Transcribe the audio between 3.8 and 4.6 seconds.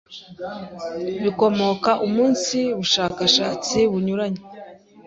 bunyuranye,